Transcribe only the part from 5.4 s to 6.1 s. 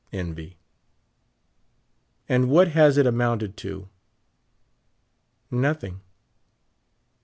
Nothing.